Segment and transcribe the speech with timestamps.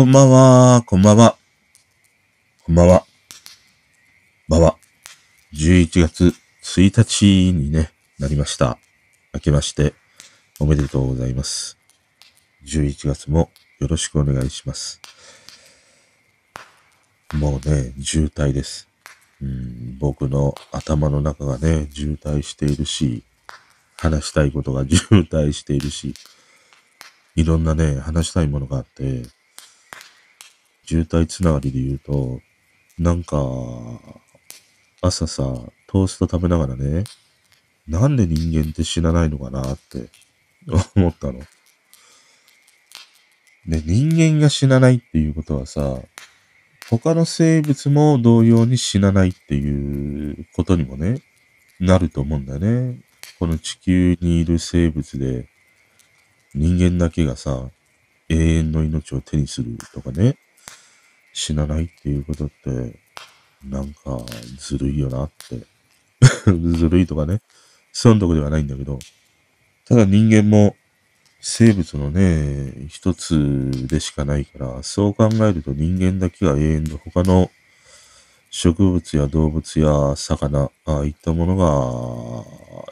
[0.00, 1.36] こんばんは、こんばんは。
[2.64, 3.04] こんばんは。
[4.48, 4.78] ばんは。
[5.52, 8.78] 11月1日にね、なりました。
[9.34, 9.92] 明けまして、
[10.58, 11.76] おめでとうございます。
[12.64, 15.02] 11月もよろしくお願いします。
[17.34, 18.88] もうね、渋滞です。
[19.42, 23.22] うん、僕の頭の中がね、渋滞しているし、
[23.98, 26.14] 話したいことが渋滞しているし、
[27.36, 29.24] いろんなね、話したいものがあって、
[30.90, 32.40] 渋滞つながりで言うと、
[32.98, 33.36] なんか、
[35.00, 35.44] 朝さ、
[35.86, 37.04] トースト食べながらね、
[37.86, 40.08] なんで人間って死なないのかなって
[40.96, 41.38] 思ったの。
[43.68, 46.00] で、人間が死なないっていうことはさ、
[46.88, 51.22] 他の生物も同様に死なないっていうことにもね、
[51.78, 52.98] なると思うんだよね。
[53.38, 55.48] この地球にいる生物で、
[56.52, 57.70] 人間だけがさ、
[58.28, 60.36] 永遠の命を手にするとかね、
[61.32, 62.98] 死なないっていうことって、
[63.64, 64.18] なんか、
[64.58, 65.66] ずるいよなって。
[66.76, 67.40] ずるいとかね、
[67.92, 68.98] そんなとこではないんだけど、
[69.86, 70.76] ただ人間も
[71.40, 77.50] 生物のね、一つでしかないから、そう考えると人間だけが永遠で他の
[78.50, 81.56] 植物や動物や魚、ああいったもの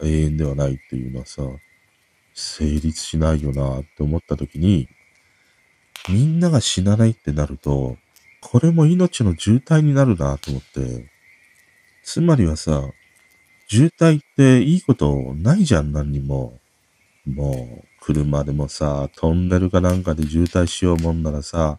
[0.01, 1.43] が永遠ではないっていうのはさ、
[2.33, 4.89] 成立しないよなって思った時に、
[6.09, 7.97] みんなが死なないってなると、
[8.41, 11.11] これも命の渋滞になるなと思って、
[12.03, 12.83] つまりはさ、
[13.69, 16.59] 渋滞っていいことないじゃん、何にも。
[17.27, 21.79] もう、車でもさ、トンネルかなんかで渋滞しようもんならさ、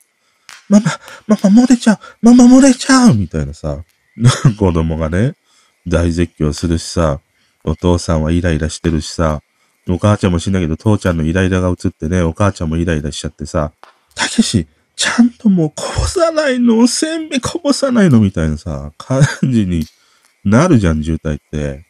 [0.69, 0.91] ママ、
[1.27, 3.83] ママ漏れちゃうママ漏れちゃうみたいなさ、
[4.59, 5.33] 子供がね、
[5.87, 7.21] 大絶叫するしさ、
[7.63, 9.41] お父さんはイライラしてるしさ、
[9.87, 13.71] お母ちゃんもしんだけど、父ちゃんのイライラが映ってね、お母ちゃんもイライラしちゃってさ、
[14.13, 14.67] たけし、
[14.99, 19.85] ちゃんともうこぼさないの、せんべいこぼさないのみたいなさ、感じに
[20.43, 21.85] なるじゃん、渋滞って。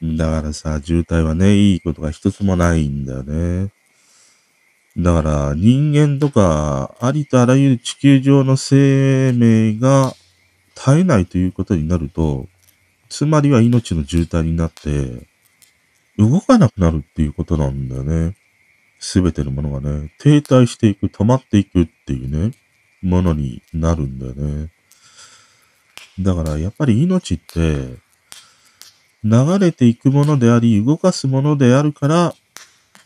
[0.00, 3.72] だからさ、渋滞はね、いいことが一つもないんだよね。
[4.96, 10.14] だから、人間とか、ありとあらゆる地球上の生命が
[10.76, 12.46] 絶えないということになると、
[13.08, 15.26] つまりは命の渋滞になって、
[16.18, 18.36] 動かなくなるっていうことなんだよね。
[19.04, 22.52] すべてのものがね、停滞していく、止まっていくっていうね、
[23.02, 24.72] ものになるんだよね。
[26.18, 27.96] だから、やっぱり命って、
[29.22, 32.34] 流れていくものであり、動かすものであるから、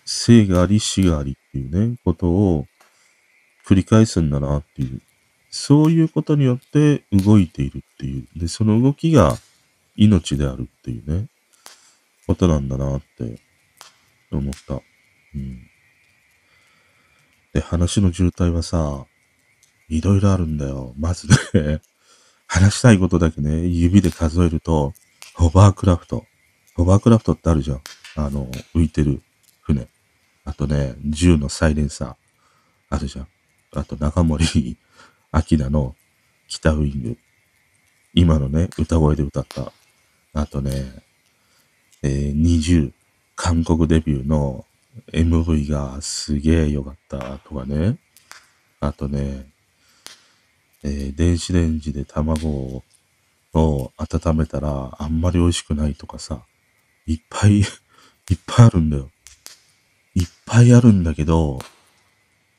[0.05, 2.67] 生があり死がありっていうね、ことを
[3.67, 5.03] 繰り返すんだなっていう。
[5.51, 8.39] そういうことによって動いているっていう。
[8.39, 9.37] で、その動きが
[9.97, 11.27] 命であるっていうね、
[12.29, 13.41] ことなんだなって
[14.31, 14.81] 思った。
[15.35, 15.69] うん。
[17.59, 19.05] で、話の渋滞はさ、
[19.89, 20.95] いろいろあるんだよ。
[20.97, 21.81] まずね、
[22.47, 24.95] 話したいことだけね、指で数えると、
[25.35, 26.25] ホバークラフト。
[26.77, 27.83] ホバークラフトってあるじゃん。
[28.15, 29.23] あの、浮いてる
[29.63, 29.89] 船。
[30.45, 32.17] あとね、銃のサイレンサー。
[32.91, 33.29] あるじゃん。
[33.73, 34.47] あと、中森
[35.35, 35.97] 明菜の
[36.47, 37.19] 北ウイング。
[38.15, 39.73] 今のね、歌声で歌った。
[40.33, 41.03] あとね、
[42.03, 42.93] えー、20、
[43.35, 44.65] 韓国デビューの
[45.13, 47.99] MV がすげえ良かったとかね。
[48.81, 49.47] あとね、
[50.83, 52.83] えー電子レンジで卵
[53.55, 56.45] を温めたらあんまり美味しくないとかさ、
[57.07, 57.67] いっぱい、 いっ
[58.47, 59.11] ぱいあるんだよ。
[60.15, 61.59] いっぱいあるんだけど、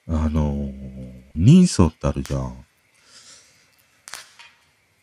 [0.08, 2.66] あのー、人相ってあるじゃん。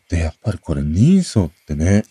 [0.08, 2.04] で、やっぱりこれ人相ってね、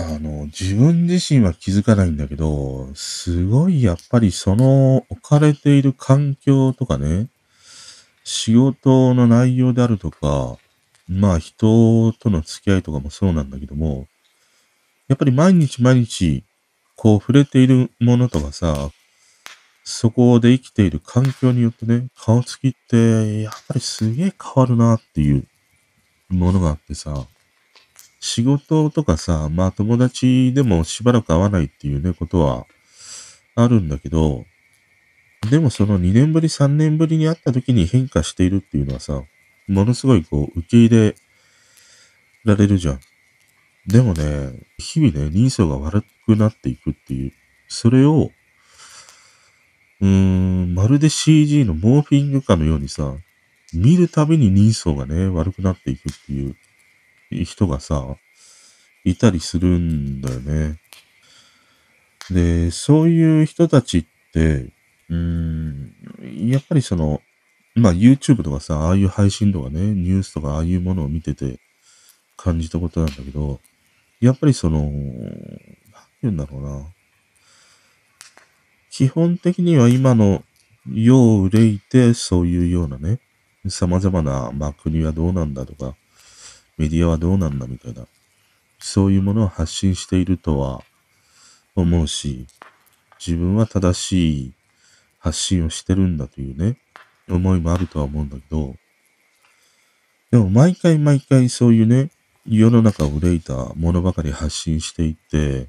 [0.00, 7.28] あの、自分自身は気づかないんだけど、すごいやっぱりその置かれている環境とかね、
[8.24, 10.56] 仕事の内容であるとか、
[11.08, 14.06] まあ人との付き合いとかもそうなんだけども、
[15.08, 16.44] やっぱり毎日毎日
[16.96, 18.90] こう触れているものとかさ、
[19.84, 25.44] そこで生きている環境によってね、顔つきってやっぱりすげえ変わるなっていう
[26.28, 27.26] ものがあってさ、
[28.20, 32.66] 仕事とかさ、まあ友達でもしばらく会わないっていうね、ことは
[33.54, 34.44] あるんだけど、
[35.50, 39.22] でもその2年ぶり3年ぶりに会った時に変化しているっていうのはさ、
[39.68, 41.14] ものすごいこう受け入れ
[42.44, 43.00] られるじゃん。
[43.86, 47.32] でもね、日々ね、人相が悪くなっていくっていう、
[47.68, 48.30] それを、
[50.02, 53.14] うーん、まるで CG のモーフィングかのようにさ、
[53.72, 56.56] 見るたびに人相がね、悪くなっていくっていう
[57.30, 58.16] 人がさ、
[59.04, 60.78] いたりするんだよね。
[62.30, 64.72] で、そういう人たちって、
[65.08, 65.92] うーん、
[66.48, 67.22] やっぱりその、
[67.74, 71.60] まあ YouTube とかさ、ああいう配信とかね、ニュースとかああいうものを見てて
[72.36, 73.60] 感じたことなんだけど、
[74.20, 74.98] やっぱりその、なんて
[76.22, 76.86] 言うんだろうな。
[78.90, 80.42] 基本的には今の
[80.92, 83.20] 世を憂いて、そういうようなね、
[83.66, 85.96] 様々な、まあ国はどうなんだとか、
[86.80, 88.06] メディアはどうなんだみたいな、
[88.78, 90.82] そういうものを発信しているとは
[91.76, 92.46] 思うし、
[93.24, 94.52] 自分は正しい
[95.18, 96.78] 発信をしてるんだというね、
[97.28, 98.76] 思いもあるとは思うんだけど、
[100.30, 102.10] でも毎回毎回そういうね、
[102.46, 105.68] 世の中を憂いたものばかり発信していって、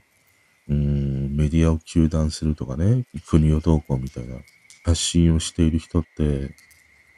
[0.70, 4.38] うーん、メディアを糾弾するとかね、国をどうこうみたいな
[4.86, 6.56] 発信をしている人って、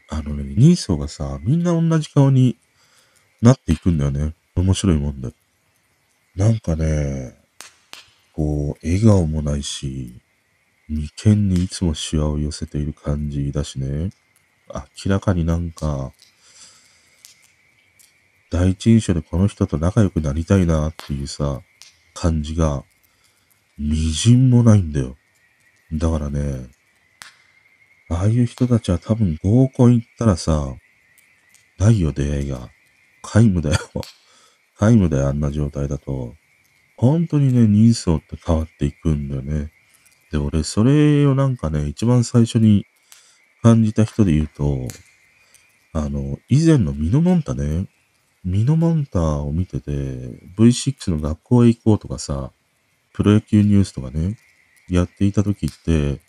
[0.10, 2.58] あのね、人相がさ、みんな同じ顔に
[3.44, 4.34] なっていくんだよね。
[4.56, 5.30] 面白いもんだ。
[6.34, 7.36] なんかね、
[8.32, 10.16] こう、笑顔もないし、
[10.88, 14.12] 眉間にいつもシワを寄せている感じだしね。
[15.06, 16.14] 明らかになんか、
[18.50, 21.60] 第一印象でこの人と仲良くなりたいなっていうさ、
[22.14, 22.86] 感じが、
[23.78, 25.18] みじんもないんだよ。
[25.92, 26.70] だからね、
[28.10, 30.74] ああいう人たちは多分合コン行ったらさ、
[31.78, 32.70] ないよ出会いが。
[33.24, 33.80] 皆無だよ。
[34.80, 36.36] 皆無だよ、あんな状態だと。
[36.98, 39.72] 本当にね、人相って変わっていくんだよね。
[40.32, 42.86] で、俺、それをなんかね、一番最初に
[43.62, 44.88] 感じた人で言うと、
[45.94, 47.88] あの、以前のミノモンタね、
[48.44, 49.92] ミノモンタを見てて、
[50.58, 52.52] V6 の学校へ行こうとかさ、
[53.14, 54.38] プロ野球ニュースとかね、
[54.90, 56.20] やっていた時って、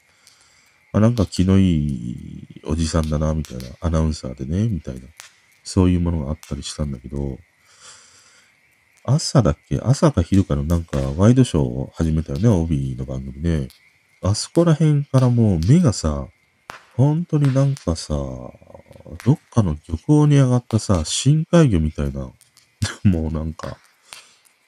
[0.93, 5.01] あ、なんか気のいいおじさんだな、みたいな、アナウンサーでね、みたいな、
[5.65, 7.39] そういうものがあったりしたんだけど、
[9.05, 9.81] 朝だっけ？
[9.83, 13.69] 朝か昼かのなんかワイドショーを始めたよね、帯の番組ね。
[14.23, 16.27] あそこら辺からもう目がさ、
[16.97, 22.31] 本当になんかさ、どっかの漁港に上がったさ、深海魚みたいな、
[23.05, 23.77] もうなんか、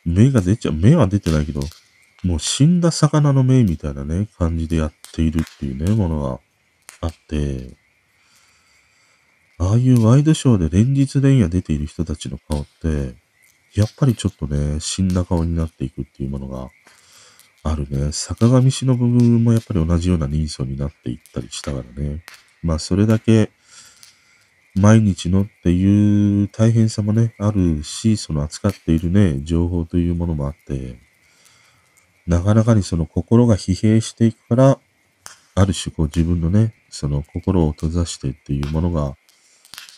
[0.05, 1.61] 目が出ちゃう、目は出てないけど、
[2.23, 6.41] もう死んだ魚の目みたいなね、感じでやっているっていうね、ものが
[7.01, 7.75] あって、
[9.59, 13.15] ああいうワイドショーで連日連夜出ている人たちの顔って、
[13.75, 16.69] やっぱりちょっとね、死んだ顔になっていくっていうものが
[17.63, 18.13] あるね。
[18.13, 22.23] 坂上忍もやっぱり同じような人相になっていったりしたからね。
[22.63, 23.51] まあそれだけ
[24.75, 30.99] 毎日のっていう大変さもね、あるし、その扱っているね、情報というものもあって、
[32.27, 34.79] なかなかにその心が疲弊していくから、
[35.55, 39.17] ある種こう自分のね、その心を閉ざしてっていうものが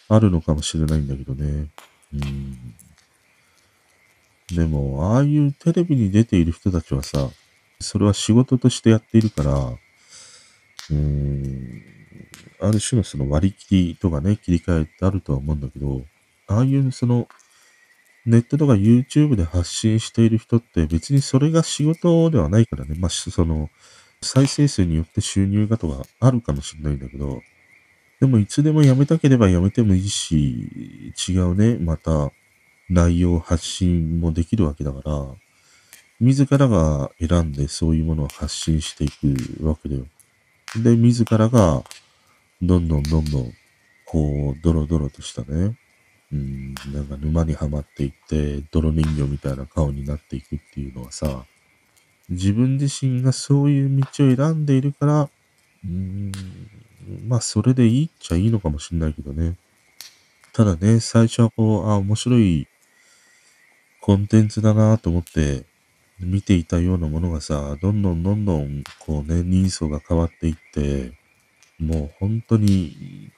[0.09, 1.69] あるのかもしれないんだけどね。
[2.15, 2.75] うん
[4.55, 7.29] でも、ああいうテレビに出ている人たちはさ、
[7.81, 9.53] それは仕事としてやっているから、
[10.91, 11.83] うん、
[12.61, 16.01] ある種のその割り切りとかね、切り替えってあるとは思うんだけど、
[16.47, 17.29] ああいうその、
[18.25, 22.97] ネットとか YouTube で発信している人って別にそれが仕事ではないからね。
[22.99, 23.69] まあ、その、
[24.23, 27.43] 再生数によって収入がとかあるかもしれないんだけど、
[28.21, 32.33] でもいつでも辞めたければ辞めてもいいし、違うね、また
[32.89, 35.27] 内容発信もできるわけだから、
[36.21, 40.07] 自らが選んでそういうものを発信していくわけだよ。
[40.83, 41.85] で、自らが
[42.61, 43.53] どんどんどんどん、
[44.05, 45.79] こう、ドロドロとしたね、
[46.33, 51.47] うん、なんか沼にはまっていって、泥人形みたいな顔になっていくっていうのはさ、
[52.29, 55.31] 自分自身がそういう道を選んでいるから、
[55.85, 56.33] うん、
[57.27, 59.57] まあ、それでいいっちゃいいのかもしれないけどね。
[60.53, 62.67] ただね、最初はこう、あ、面白い
[64.01, 65.65] コンテンツだなと思って
[66.21, 71.13] 見ていたようなものがさ、どんどんどんどん、こうね、人相が変わっていって、
[71.79, 73.31] もう本当に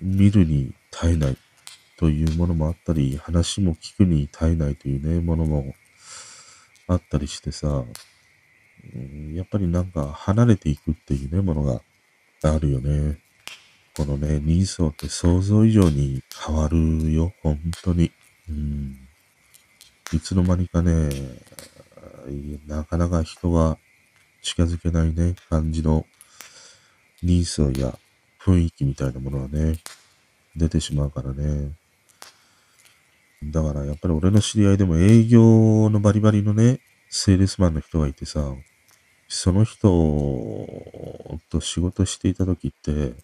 [0.00, 1.36] 見るに耐えない
[1.96, 5.74] というものもあったり、話も聞くに耐えないというね、ものも
[6.86, 7.84] あったりしてさ、
[9.34, 11.80] やっぱりなんか離れていくっていうね、ものが
[12.42, 13.18] あるよね。
[13.96, 18.10] このね、人相って想像以上に変わるよ、本当に。
[18.48, 18.96] うん。
[20.12, 21.08] いつの間にかね、
[22.66, 23.78] なかなか人が
[24.42, 26.06] 近づけないね、感じの
[27.22, 27.98] 人相や
[28.40, 29.78] 雰囲気みたいなものがね、
[30.56, 31.72] 出てしまうからね。
[33.44, 38.54] だからやっぱり俺の知り合いでも営業のバリバリのね、セールスマンの人がいてさ、
[39.28, 39.88] その人
[41.50, 43.14] と仕事していた時って、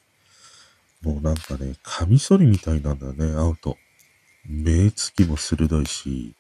[1.03, 3.77] もうなんかね、カミソリみたいなんだよね、会うと。
[4.47, 6.35] 目つきも鋭いし、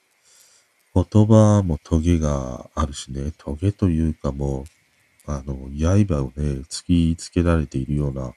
[0.94, 4.64] 言葉もトゲがあるしね、トゲというかも
[5.28, 5.54] う、あの、
[6.06, 8.32] 刃をね、突きつけられているような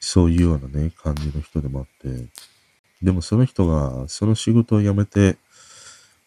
[0.00, 2.26] そういうようなね、感じの人でもあって、
[3.02, 5.36] でもその人がその仕事を辞めて、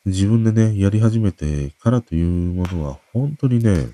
[0.08, 3.90] 自分でね、やり始めてからというものは、本当にね、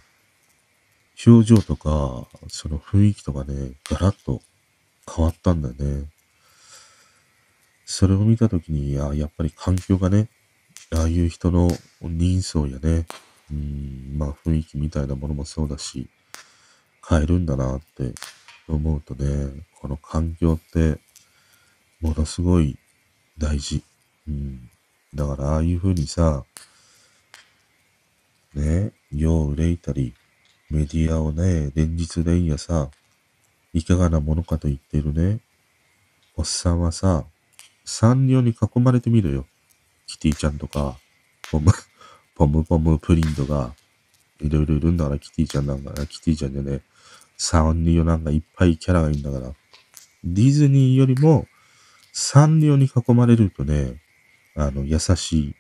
[1.25, 4.39] 表情とか、その雰囲気とかね、ガラッと
[5.12, 6.05] 変わったんだよね。
[7.86, 10.29] それを見たときに、あやっぱり環境がね、
[10.91, 11.67] ああいう人の
[12.03, 13.08] 人相やね、
[13.51, 16.08] うん、まあ雰囲気みたいなものもそうだし、
[17.10, 18.13] 変えるんだなって
[18.67, 21.00] 思うとね、この環境って
[22.01, 22.77] ものすごい
[23.39, 23.84] 大事。
[24.27, 24.70] うん。
[25.15, 26.43] だからああいう風にさ、
[28.55, 30.13] ね、世を憂いたり、
[30.70, 32.89] メディアをね、連日連夜さ、
[33.74, 35.39] いかがなものかと言ってるね、
[36.36, 37.25] おっさんはさ、
[37.86, 39.46] サンリオに囲まれてみるよ。
[40.08, 40.98] キティちゃんとか、
[41.51, 41.72] ポム、
[42.36, 43.74] ポムポムプリントが、
[44.39, 46.82] いろいろいるんだから、キティちゃんなんかな、キティちゃんでね、
[47.38, 49.53] サンリオなんかいっぱいキャラがいるんだから、
[50.24, 51.48] ディズニーよりも、
[52.12, 54.03] サンリオに囲まれるとね、
[54.56, 55.56] あの、優しい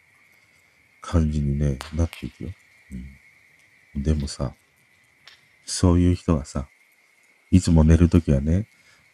[1.01, 2.49] 感じにね、なっていくよ。
[3.95, 4.53] うん、でもさ、
[5.65, 6.67] そういう人がさ、
[7.51, 8.67] いつも寝るときはね、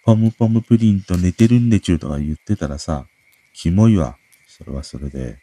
[0.04, 3.06] ポムポムプリンと寝てるんでちゅうとか言ってたらさ、
[3.54, 4.18] キモいわ。
[4.48, 5.38] それはそれで。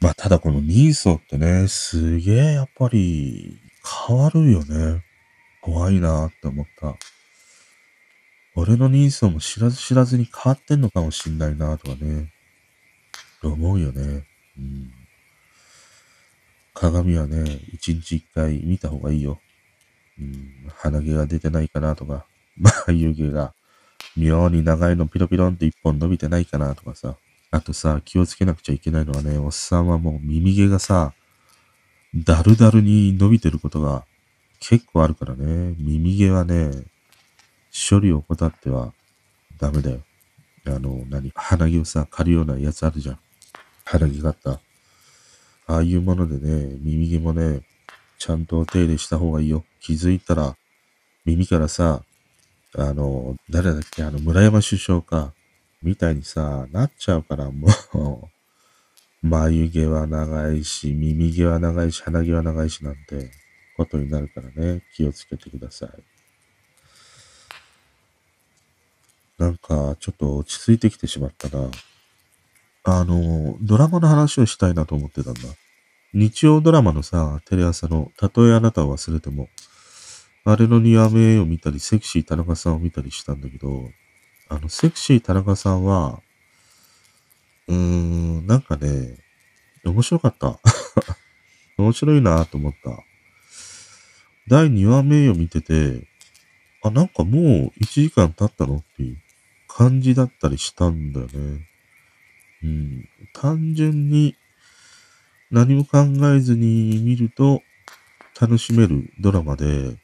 [0.00, 3.58] まあ、ただこのニーソってね、すげえやっぱり
[4.08, 5.02] 変わるよね。
[5.60, 6.96] 怖いなーって思った。
[8.54, 12.32] 俺のニーソも知らず知らずに変わってんのかもしんないなーとかね。
[13.40, 14.26] と思うよね。
[14.58, 14.90] うん。
[16.74, 19.40] 鏡はね、一日一回見た方がいいよ。
[20.18, 20.70] うん。
[20.76, 22.26] 鼻毛が出てないかなとか、
[22.86, 23.54] 眉毛が
[24.16, 27.16] 妙に長いのピロピロンって一本伸びてないかなとかさ。
[27.50, 31.14] あとさ、気をつけなくちゃいけないのはね、おっさんはもう耳毛がさ、
[32.14, 34.04] だるだるに伸びてることが
[34.60, 35.74] 結構あるからね。
[35.78, 36.70] 耳毛はね、
[37.90, 38.92] 処理を怠っては
[39.58, 40.00] ダメだよ。
[40.66, 41.32] あの、何？
[41.34, 43.18] 鼻毛をさ、刈るようなやつあるじゃん。
[43.90, 44.60] 鼻毛があった。
[45.66, 47.62] ああいうものでね、耳毛もね、
[48.18, 49.64] ちゃんとお手入れした方がいいよ。
[49.80, 50.56] 気づいたら、
[51.24, 52.02] 耳からさ、
[52.76, 55.32] あの、誰だっけ、あの、村山首相か、
[55.82, 57.68] みたいにさ、なっちゃうから、も
[59.22, 63.30] う眉毛は長いし、耳毛は長いし、鼻毛は長いしなんて、
[63.76, 65.90] ことになるからね、気をつけてください。
[69.38, 71.70] なんか、ちょっと落ち着いてきてしまったな。
[72.90, 75.40] あの、ドラマの話をしたいなと思ってたんだ。
[76.14, 79.48] 日曜ドラマのさ、テレ朝の、たとえあなたを忘れても、
[80.44, 83.90] あれの2話目を見たり、セクシー田中さんを見たりしたんだけど、
[84.48, 86.22] あの、セクシー田中さんは、
[87.66, 89.18] うーん、なんかね、
[89.84, 90.58] 面白かった。
[91.76, 93.04] 面白いなと思った。
[94.48, 96.08] 第2話目を見てて、
[96.82, 99.18] あ、なんかもう1時間経ったのっていう
[99.66, 101.67] 感じだったりしたんだよね。
[102.62, 103.08] うん。
[103.34, 104.36] 単純に
[105.50, 105.98] 何も考
[106.34, 107.62] えずに見ると
[108.40, 109.96] 楽しめるドラマで、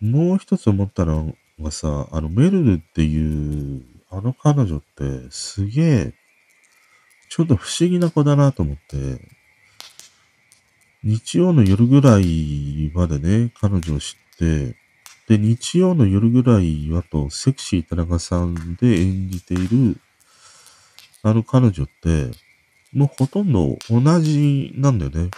[0.00, 6.14] もう一つ思ったのがさ、あのメルルっていうあの彼女ってすげえ
[7.34, 9.18] ちょっと不思議な子だなと思って、
[11.02, 14.76] 日曜の夜ぐらいまでね、彼女を知って、
[15.28, 19.96] で、日曜の夜ぐらいはと、セクシー田中さんで演じている、
[21.22, 22.30] あの彼女って、
[22.92, 25.30] もうほとんど同じなんだよね。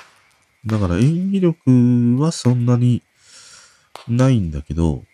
[0.66, 3.02] だから演技力はそんなに
[4.08, 5.04] ないんだけど、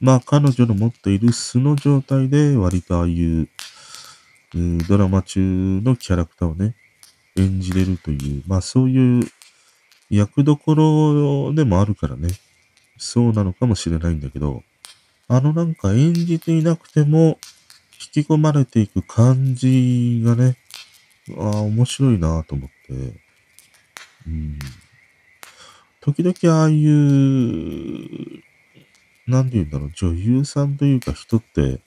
[0.00, 3.48] まあ彼女の持っている素の状態で割とああいう、
[4.54, 6.74] うドラマ中のキャラクターをね、
[7.36, 9.28] 演じれるという、まあそういう
[10.10, 12.28] 役どころでもあるからね、
[12.96, 14.62] そうなのかもしれないんだけど、
[15.28, 17.38] あのなんか演じていなくても
[18.00, 20.56] 引き込まれていく感じがね、
[21.38, 23.14] ああ、面白いなと思って、
[24.26, 24.58] うん。
[26.00, 28.42] 時々ああいう、
[29.26, 31.80] なんて言うんだろう、女優さんというか人って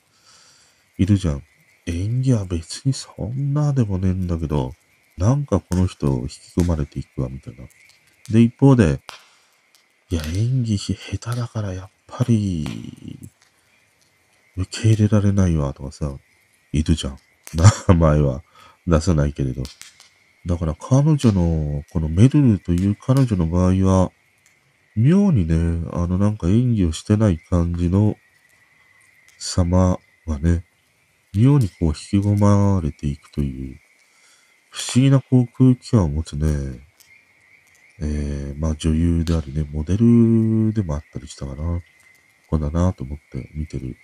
[0.97, 1.43] いるじゃん。
[1.85, 4.73] 演技は別にそんなでもねえんだけど、
[5.17, 7.65] なんかこの人を引き込まれていくわ、みたいな。
[8.31, 8.99] で、一方で、
[10.09, 10.95] いや、演技下
[11.33, 12.67] 手だからやっぱり、
[14.57, 16.17] 受け入れられないわ、とかさ、
[16.71, 17.19] いるじゃん。
[17.87, 18.43] 名前は
[18.87, 19.63] 出さないけれど。
[20.45, 24.11] だから彼女の、このメルルという彼女の場合は、
[24.95, 28.17] 妙にね、あのなんか演技をしてない感じの
[29.37, 30.63] 様がね、
[31.35, 33.79] 妙にこう引き込まれていくという、
[34.71, 36.79] 不思議なこう空気感を持つね、
[37.99, 41.81] えー、まあ女優でありね、モデルでもあったりしたかな。
[42.49, 43.97] こうだなと思って見てる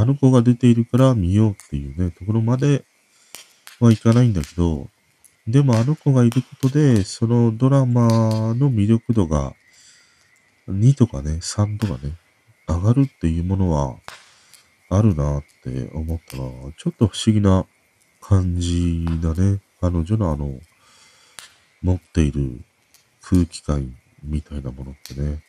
[0.00, 2.84] あの子が出ているから見ようっていうね、ところまで
[3.80, 4.86] はいかないんだけど、
[5.48, 9.54] でもあの子がいることで、そのドラマの魅力度が
[10.68, 12.12] 2とかね、3とかね、
[12.68, 13.96] 上がるっていうものは
[14.88, 16.44] あるなって思ったら、
[16.78, 17.66] ちょっと不思議な
[18.20, 19.60] 感じだね。
[19.80, 20.60] 彼女のあの、
[21.82, 22.60] 持っている
[23.20, 25.42] 空気感みたいなものってね。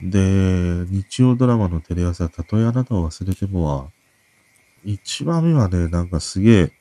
[0.00, 3.90] で、日曜ドラマのテレ朝、たとえあなたを忘れてもは、
[4.84, 6.72] 一話目はね、なんかすげえ、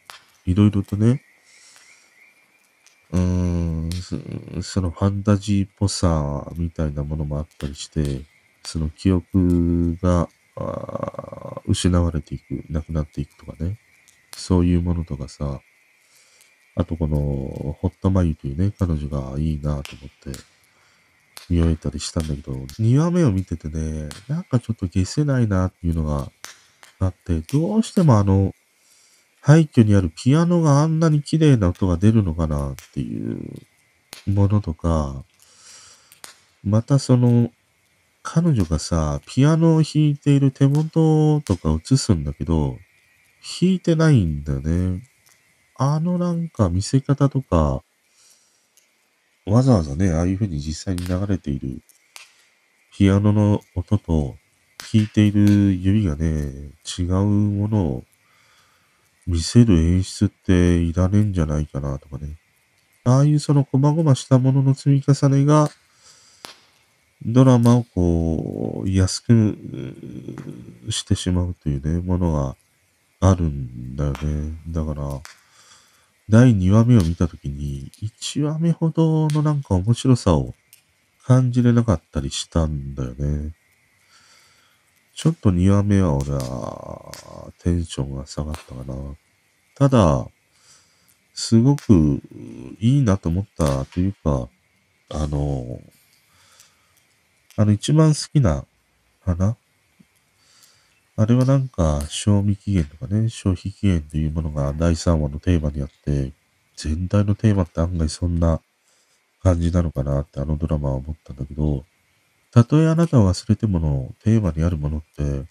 [0.46, 1.24] いろいろとね、
[3.12, 8.22] うーん、そのファンタジーっぽさみたいなものもあったりして、
[8.64, 10.30] その記憶が
[11.66, 13.80] 失われていく、なくなっていくとかね。
[14.36, 15.62] そういうものとかさ、
[16.76, 20.40] あとこの、ホットマユというね、彼女がいいなと思って
[21.50, 26.32] 見終えたりしたんだけど、2話目を見ててね、なんかちょっと消せないなっていうのが
[27.00, 28.54] あって、どうしてもあの、
[29.42, 33.40] 廃墟にあるピアノがあんなに綺麗な音が出るのかなっていう
[34.26, 35.24] ものとか、
[36.64, 37.52] またその、
[38.24, 42.78] 彼女がさ、ピアノを弾いている手元とか映すんだけど、
[43.62, 45.04] 弾いてないんだよね。
[45.78, 47.84] あのなんか見せ方とか、
[49.48, 51.80] わざわざね、ああいう風に実際に流れている
[52.94, 54.36] ピアノの音と
[54.92, 58.04] 弾いている指がね、違うものを
[59.26, 62.38] 見せる演出っていらねえんじゃないかなとかね。
[63.06, 65.70] ああいうその細々したものの積み重ねが、
[67.26, 69.58] ドラマをこう、安く
[70.90, 72.56] してしまうというね、ものが
[73.22, 74.58] あるんだよね。
[74.68, 75.22] だから、
[76.30, 80.54] 第2話目を見たときに、1話目ほどのなんか面白さを
[81.24, 83.54] 感じれなかったりしたんだよね。
[85.16, 88.96] ちょっと2話目は俺はテンションが下がったかな。
[89.76, 90.28] ただ、
[91.34, 92.22] すごく
[92.82, 94.50] いいなと思ったというか、
[95.10, 95.80] あの、
[97.56, 98.66] あの一番好きな
[99.24, 99.56] 花
[101.20, 106.32] あれはなんか、賞味期限とかね、消費期限というものが第3話のテーマにあって、
[106.76, 108.62] 全体のテーマって案外そんな
[109.42, 111.86] 感じなのかなってあのドラマは思ったんだけど、
[112.52, 115.48] たとえあなたを忘れてものテーマにあるものって、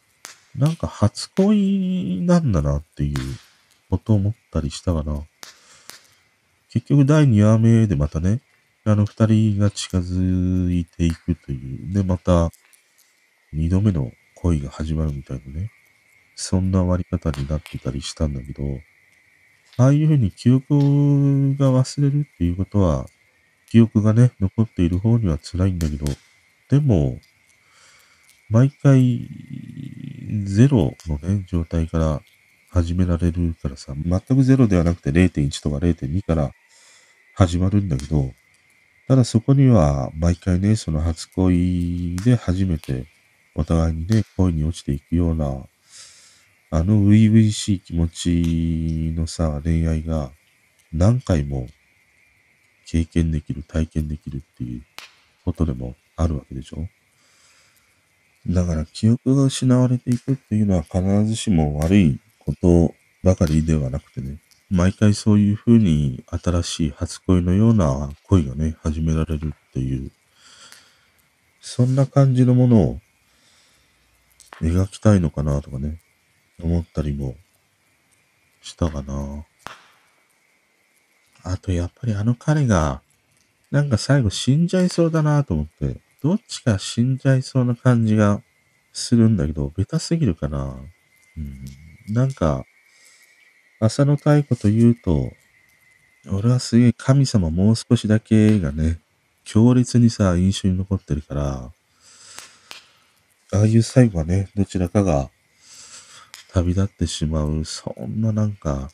[0.57, 3.19] なんか初恋なんだなっていう
[3.91, 5.21] ことを思ったりしたかな。
[6.71, 8.41] 結局第2話目でまたね、
[8.85, 12.53] あの二人が近づいていくという、で、また
[13.53, 14.13] 二度目の
[14.47, 15.71] 恋が始まるみたいなね、
[16.37, 18.63] そんな終わり方になってたりしたんだけど、
[19.79, 23.07] ああいうふうに記憶が忘れるっていうことは、
[23.69, 26.07] 記憶がね、残っている方には辛いんだけど、
[26.71, 27.21] でも、
[28.49, 29.29] 毎回、
[30.45, 32.23] ゼロのね、状態から
[32.71, 36.53] 始められるからさ、全くゼロではなくて0.1とか0.2から
[37.35, 38.33] 始まるんだけど、
[39.09, 43.05] ただそこには毎回ね、その初恋で初めて
[43.59, 45.47] お互いにね、恋に落ちていくような、
[46.71, 50.31] あの初々しい気持ちのさ、恋愛が
[50.93, 51.67] 何回も
[52.87, 54.83] 経験できる、体験できるっていう
[55.45, 56.87] ことでもあるわけでしょ？
[58.47, 64.37] だから記憶が失われていくっていうのは必ずしも悪いことばかりではなくてね、
[64.71, 70.13] 毎回そういうふうに新しい初恋のような恋がね、始められるっていう、
[71.61, 73.01] そんな感じのものを
[74.61, 76.01] 描きたいのかなとかね、
[76.63, 77.35] 思ったりも
[78.63, 79.45] したかな。
[81.43, 83.03] あとやっぱりあの彼が、
[83.71, 88.43] なんか最後死んじゃいそうだなと思って、どっちか死んじゃいそうな感じが
[88.93, 90.77] するんだけど、ベタすぎるかな。
[91.37, 92.65] うん、なんか、
[93.79, 95.33] 朝の太鼓と言うと、
[96.33, 98.99] 俺はすげえ神様もう少しだけがね、
[99.45, 101.71] 強烈にさ、印象に残ってるから、
[103.53, 105.31] ああいう最後はね、どちらかが
[106.53, 108.91] 旅立ってしまう、そんななんか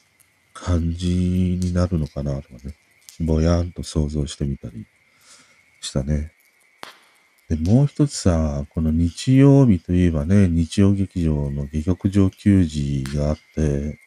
[0.55, 1.09] 感じ
[1.61, 2.75] になるのかなとかね、
[3.21, 4.87] ぼやんと想像してみたり
[5.81, 6.33] したね。
[7.49, 13.99] で、もう一つさ、この日曜日といえばね、日曜劇場の下克上球児があって、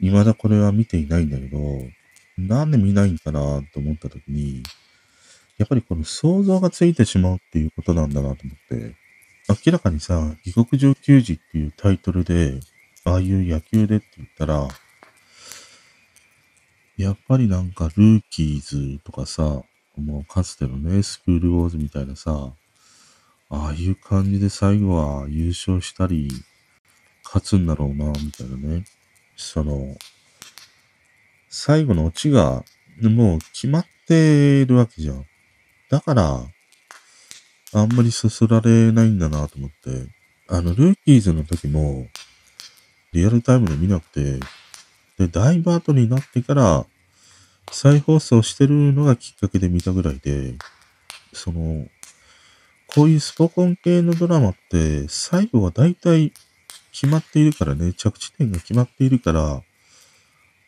[0.00, 1.58] 未だこれは見ていないんだけど、
[2.38, 4.62] なんで見ないんかなと思った時に、
[5.58, 8.94] やっぱりこの想像がついてしまうっていうことなんだなと思って、
[9.50, 12.60] 明らかにさ、異国上球児っていうタイトルで、
[13.04, 14.68] ああいう野球でって言ったら、
[16.96, 19.62] やっぱりなんかルーキーズとかさ、
[19.96, 22.52] もうかつてのね、スクールウォーズみたいなさ、
[23.48, 26.28] ああいう感じで最後は優勝したり、
[27.24, 28.84] 勝つんだろうな、みたいなね。
[29.36, 29.96] その、
[31.48, 32.62] 最後のオチが、
[33.02, 35.26] もう決まってるわけじゃん。
[35.90, 36.40] だから、
[37.72, 40.08] あんまりそそられないんだなと思って。
[40.48, 42.08] あの、ルーキーズの時も、
[43.12, 44.40] リアルタイムで見なくて、
[45.18, 46.86] で、だいぶ後になってから、
[47.70, 50.54] 再放送してるのがきっかけで見たぐらいで、
[51.32, 51.86] その、
[52.88, 56.32] こういうスポコン系のドラマって、最後は大体
[56.92, 59.62] 決まっているからね、着地点が決まっているから、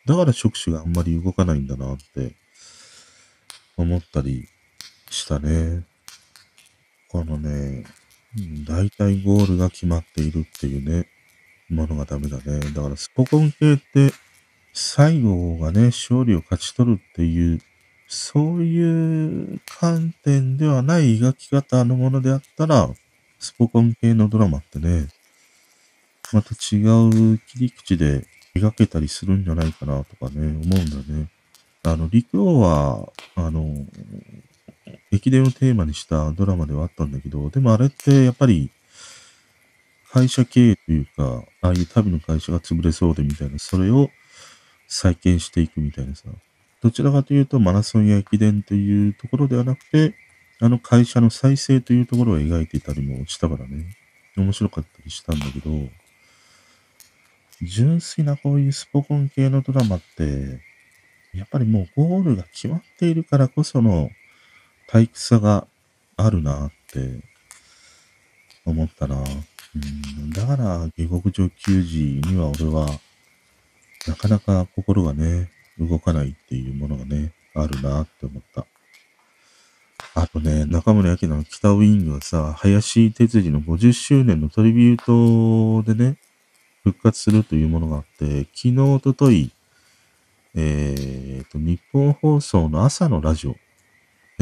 [0.05, 2.35] だから触手があんまり動かないんだなって
[3.75, 4.47] 思ったり
[5.09, 5.83] したね。
[7.13, 7.85] このね、
[8.67, 11.05] 大体ゴールが決まっているっていうね、
[11.69, 12.59] ものがダメだね。
[12.71, 14.11] だからスポコン系って
[14.73, 17.61] 最後がね、勝利を勝ち取るっていう、
[18.07, 22.89] そういう観点ではない描き方のものであったら、
[23.37, 25.07] スポコン系のドラマってね、
[26.31, 31.27] また違う切り口で描けたりするんじゃないかなとかね、思うんだね。
[31.83, 33.85] あの、陸王は、あの、
[35.11, 38.71] 駅伝をテーマにしたドラマではあったんだけど、でもあれってやっぱり、
[40.11, 44.09] 会社経営というか、ああいう旅の会社が潰れそうでみたいな、それを
[44.87, 46.25] 再建していくみたいなさ。
[46.81, 50.15] どちらかというと、マラソンや駅伝というところではなくて、
[50.59, 53.95] あの会社の再生というところを描いていたりもしたからね。
[54.35, 55.89] 面白かったりしたんだけど、
[57.61, 60.61] 純粋なこういうスポコン系のドラマって、
[61.33, 64.09] やっぱりもうゴールが決まっているからこその
[64.93, 65.65] 退屈さが
[66.17, 67.23] あるなって
[68.63, 69.15] 思ったな。
[69.15, 72.87] うん、だから、下克上球児には俺は、
[74.07, 78.67] なかなか心がね、動かないっていうものがね、あるなって思った。
[80.13, 86.17] あとね、中村明菜の北ウィングはさ、林哲司の50周年のトリビュートでね、
[86.83, 89.51] 復活するというものがあって、昨日、おととい、
[90.53, 93.55] えーと、日本放送の朝のラジオ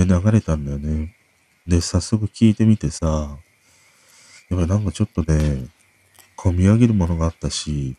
[0.05, 1.15] で流れたんだよね。
[1.67, 3.37] で、早速聞いてみてさ、
[4.49, 5.67] やっぱなんかちょっとね、
[6.37, 7.95] 込み上げるものがあったし、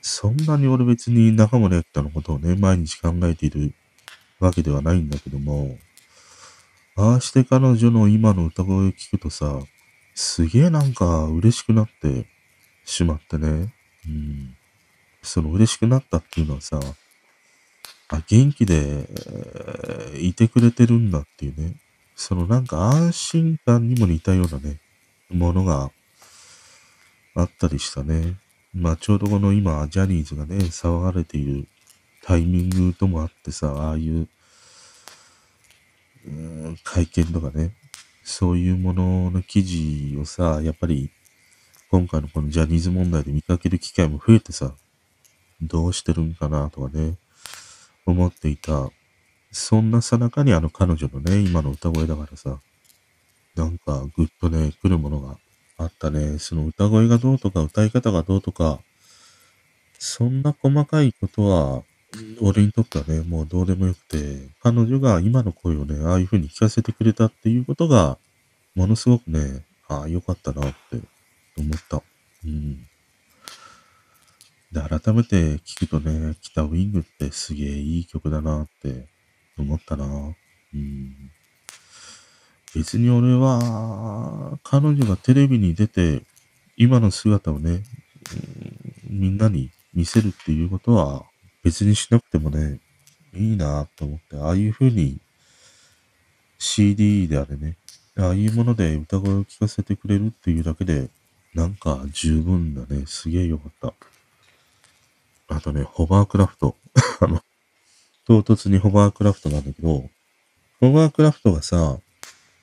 [0.00, 3.74] そんなに俺別に中森明菜のことをね、毎日考えている
[4.40, 5.78] わけではないんだけども、
[6.96, 9.60] ああして彼女の今の歌声を聞くとさ、
[10.14, 12.26] すげえなんか嬉しくなって
[12.84, 13.72] しまってね、
[14.06, 14.56] うん。
[15.22, 16.80] その嬉しくなったっていうのはさ、
[18.08, 19.08] あ、元気で、
[20.18, 21.76] いてくれてるんだっていうね、
[22.16, 24.80] そのなんか安心感にも似たようなね、
[25.30, 25.90] ものが
[27.34, 28.36] あったりしたね。
[28.74, 31.68] まあちょうどこの今、ジャニーズがね、騒がれている
[32.22, 34.28] タイミングともあってさ、ああいう、
[36.26, 37.74] うん、会見とかね、
[38.24, 41.10] そういうものの記事をさ、やっぱり
[41.90, 44.74] 今回のこのジャニーズ問題で見かける機会も増えてさ、
[45.62, 47.14] どうしてるんかなとかね、
[48.10, 48.90] 思っていた。
[49.50, 52.60] そんなさなかにあの彼女のね、今の歌声だからさ、
[53.54, 55.36] なんかぐっとね、来るものが
[55.78, 56.38] あったね。
[56.38, 58.80] その歌声がどうとか歌い方がどうとか、
[59.98, 61.82] そんな細かいことは、
[62.40, 68.18] 俺にとってはね、もうどうでもよくて、彼女が今の声をね、ああいう風に聞かせてくれたっていうことが、
[68.74, 71.00] ものすごくね、ああ、よかったなって
[71.58, 72.02] 思った。
[72.44, 72.87] うん。
[74.72, 79.06] で、改めて聞くとね、北ウィングってすげえいい曲だなって
[79.56, 80.04] 思ったな。
[80.74, 81.30] うん。
[82.74, 86.22] 別に俺は、彼女がテレビに出て、
[86.76, 87.82] 今の姿をね、
[89.08, 91.24] みんなに見せるっていうことは
[91.64, 92.78] 別にしなくてもね、
[93.34, 95.18] いいなと思って、ああいう風に
[96.58, 97.76] CD であれね、
[98.16, 101.08] ああいうもので歌声を聴かせてくれるっていうだけで、
[101.54, 103.04] なんか十分だね。
[103.06, 104.07] すげえよかった。
[105.48, 106.76] あとね、ホバークラフト。
[107.20, 107.42] あの、
[108.26, 110.08] 唐突にホバークラフトなんだけど、
[110.80, 111.98] ホバークラフトがさ、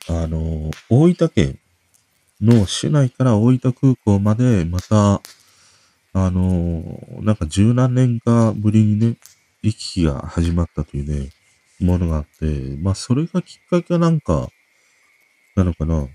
[0.07, 1.59] あの、大分県
[2.39, 5.21] の市内から大分空港まで、また、
[6.13, 9.17] あの、なんか十何年かぶりにね、
[9.63, 11.29] 行き来が始まったというね、
[11.79, 12.45] ものがあって、
[12.77, 14.49] まあ、それがきっかけはなんか、
[15.55, 16.07] なのかな。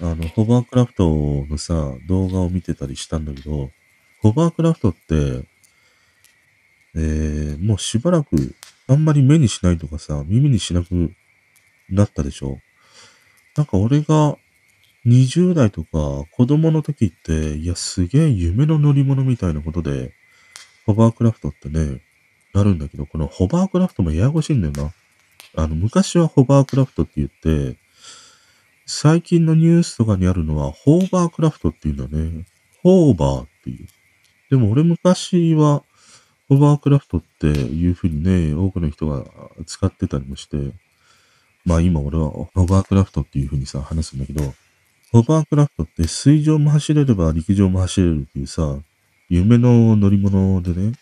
[0.00, 3.70] あの、ホバークラフトのさ、動画を見てたりしたんだけど、
[4.22, 5.48] ホバークラフトって、
[6.96, 8.54] えー、もうしばらく
[8.88, 11.12] あんまり目にしないとかさ、耳にしなく
[11.90, 12.58] なったでしょ？
[13.56, 14.36] なんか俺が
[15.06, 15.88] 20代とか
[16.32, 20.12] 子供の時って、いや、すげえ夢の乗り物みたいなことで、
[20.86, 22.00] ホバークラフトってね、
[22.54, 24.92] なるんだけど、このホバークラフトもややこしいんだよな。
[25.62, 27.78] あの、昔はホバークラフトって言って、
[28.86, 32.46] 最近のニュースとかにあるのは、ホーバークラフトっていうんだね。
[32.82, 33.86] ホーバーっていう。
[34.50, 35.82] でも俺昔は、
[36.48, 39.24] ホーバークラフトっていう風にね、多くの人が
[39.66, 40.56] 使ってたりもして、
[41.64, 44.54] まあ今俺はホーバークラフトっていう風にさ、話すんだけど、
[45.10, 48.78] ホーバークラフトって水上も走れれば陸上も走れるっていうさ、
[49.28, 50.92] 夢の乗り物でね、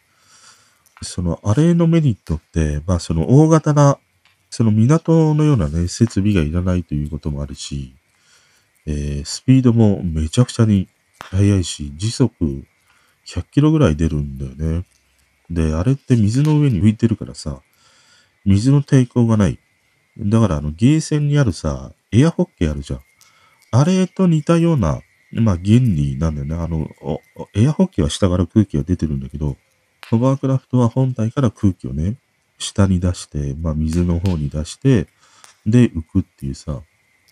[1.02, 3.98] その、あれのメリットって、まあその大型な、
[4.48, 7.94] その港のようなね、設備がいらないということもあるし、
[8.86, 12.64] えー、スピードもめちゃくちゃに速いし、時速
[13.26, 14.84] 100キロぐらい出るんだよね。
[15.50, 17.60] で、あれって水の上に浮いてるからさ、
[18.44, 19.58] 水の抵抗がない。
[20.18, 23.00] だからあの、ゲーセンにあるさ、エアホッケーあるじゃん。
[23.72, 25.00] あれと似たような、
[25.32, 26.54] まあ原理なんだよね。
[26.54, 26.88] あの、
[27.54, 29.56] エアホッケーは下から空気が出てるんだけど、
[30.10, 32.16] ホバークラフトは本体から空気をね、
[32.58, 35.08] 下に出して、まあ水の方に出して、
[35.66, 36.82] で浮くっていうさ、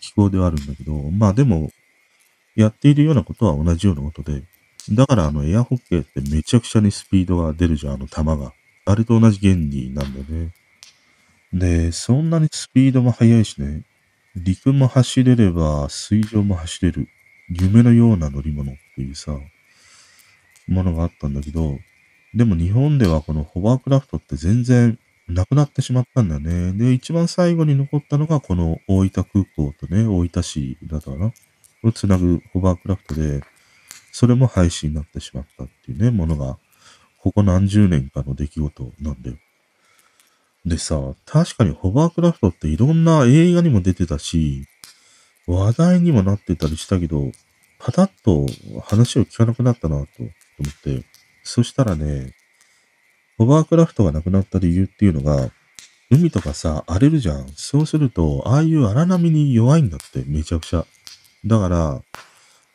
[0.01, 1.69] 機構ではあるんだけど、まあでも、
[2.55, 4.43] やっているようなことは同じようなことで、
[4.91, 8.53] だからあのエアホッケーってめちゃくちゃにスピードが出るじゃん、あの球が。
[8.85, 10.53] あれと同じ原理なんだよね。
[11.53, 13.83] で、そんなにスピードも速いしね、
[14.35, 17.07] 陸も走れれば水上も走れる。
[17.49, 19.37] 夢のような乗り物っていうさ、
[20.67, 21.77] ものがあったんだけど、
[22.33, 26.73] でも日本ではこのホバークラフトって全然なくなってしまったんだよね。
[26.73, 31.31] で、一番最後に残ったのがこの大分空港とね、大分市だったかな
[31.83, 33.41] をつなぐホバークラフトで、
[34.13, 36.59] それも廃止になってしまったっていうね、ものが、
[37.17, 39.37] ここ何十年かの出来事なんだよ。
[40.65, 44.67] でさ、確かにホバークラフトっていろんな映画にも出てたし、
[45.47, 47.31] 話題にもなってたりしたけど、
[47.79, 48.45] パタッと
[48.81, 51.03] 話を聞かなくなったなと思って、
[51.43, 52.35] そしたらね、
[53.39, 55.49] ホバークラフトがなくなった理由っていうのが、
[56.11, 57.47] 海とかさ、荒れるじゃん。
[57.55, 60.85] そうすると、ああいう荒波に弱いんだって、めちゃくちゃ。
[61.45, 62.01] だから、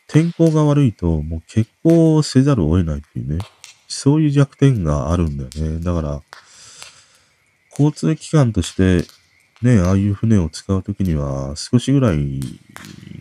[0.09, 3.38] 天候が悪いと、もう結構せざるを得ないっていうね。
[3.88, 5.81] そういう弱点があるんだよね。
[5.81, 6.23] だから、
[7.71, 9.07] 交通機関として、
[9.62, 12.40] ね、ああいう船を使うときには、少しぐらい、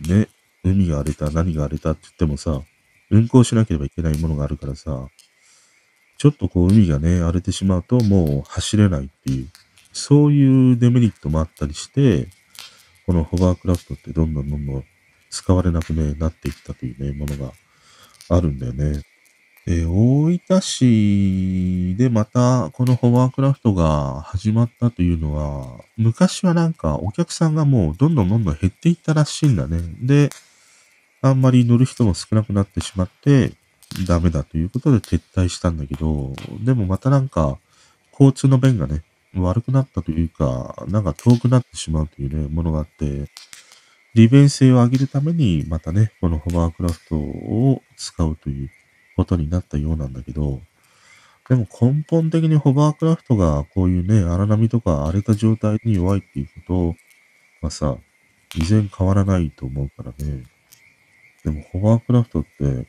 [0.08, 0.28] ね、
[0.64, 2.62] 海が荒れた、何が荒れたって言ってもさ、
[3.10, 5.08] 運航しなければいけないものがあるからさ、
[6.16, 9.48] ちょっとこう海がね、荒れてしまうともう走れないっていう、
[9.92, 12.28] そういうデメリットもあったりして、
[13.06, 14.84] このホバークラフトってどんどんどんどん
[15.30, 17.52] 使われなくね、なっていったというね、ものが
[18.28, 19.02] あるんだよね。
[19.66, 29.78] えー、大分市でまたこのホバークラフトが始まったというのは、昔はなんかお客さんがもうどんどんどんどん減っていったらしいんだね。
[30.00, 30.30] で、
[31.20, 33.52] あんまり乗る人も少なくなってしまって、
[34.06, 37.58] ダメだということで撤退したんだけど、でもまたなんか、
[38.12, 39.02] 交通の便がね、
[39.34, 43.30] 悪くなったというか、なんか遠くなってしまうというね、ものがあって、
[44.14, 48.70] 利便性を上げるために、またね、このホバークラフトを使うという
[49.16, 50.60] ことになったようなんだけど、
[51.48, 56.96] でも根本的にホバークラフトがこういうね、荒波とか荒れた状態に弱いっていうこ
[57.62, 57.96] とはさ、
[58.54, 60.42] 依然変わらないと思うからね。
[61.44, 62.86] でもホバークラフトって、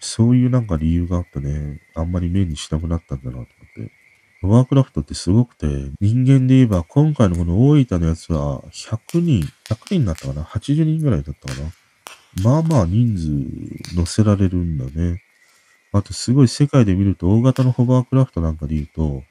[0.00, 3.46] そういうなんか理由があってね、あんまり目にしなくなったんだなと思っ
[3.86, 4.01] て。
[4.42, 5.66] ホバークラフトってすごくて、
[6.00, 11.70] 人間で言えば今回のこの大分のやつは100人、100人だったかな ?80 人ぐらいだったかな？
[12.42, 15.22] まあまあ人数乗せられるんだね。
[15.92, 19.22] あとすごい世界で見ると大型のホバークラフトなんかで言うと、